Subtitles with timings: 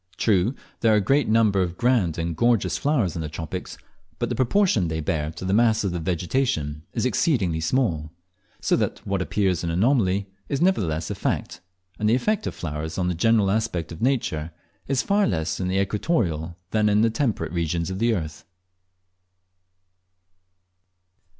[0.17, 3.77] True, there are a great number of grand and gorgeous flowers in the tropics,
[4.17, 8.11] but the proportion they bear to the mass of the vegetation is exceedingly small;
[8.59, 11.61] so that what appears an anomaly is nevertheless a fact,
[11.99, 14.49] and the effect of flowers on the general aspect of nature
[14.87, 18.43] is far less in the equatorial than in the temperate regions of the earth.